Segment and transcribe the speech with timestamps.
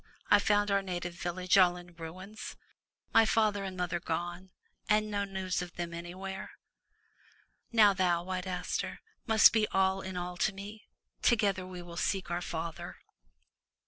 [0.31, 2.55] I found our native village all in ruins,
[3.13, 4.49] my father and mother gone,
[4.89, 6.53] and no news of them anywhere.
[7.71, 8.23] Now thou.
[8.23, 10.87] White Aster, must be all in all to me.
[11.21, 12.97] Together we will seek our father."